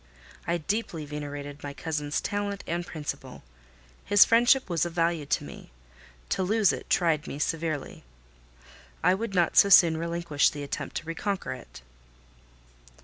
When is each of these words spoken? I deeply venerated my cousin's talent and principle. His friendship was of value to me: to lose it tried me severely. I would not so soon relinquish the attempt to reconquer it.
I 0.47 0.57
deeply 0.57 1.05
venerated 1.05 1.61
my 1.61 1.75
cousin's 1.75 2.19
talent 2.21 2.63
and 2.65 2.83
principle. 2.87 3.43
His 4.03 4.25
friendship 4.25 4.67
was 4.67 4.83
of 4.83 4.93
value 4.93 5.27
to 5.27 5.43
me: 5.43 5.69
to 6.29 6.41
lose 6.41 6.73
it 6.73 6.89
tried 6.89 7.27
me 7.27 7.37
severely. 7.37 8.03
I 9.03 9.13
would 9.13 9.35
not 9.35 9.55
so 9.57 9.69
soon 9.69 9.97
relinquish 9.97 10.49
the 10.49 10.63
attempt 10.63 10.95
to 10.95 11.05
reconquer 11.05 11.53
it. 11.53 11.83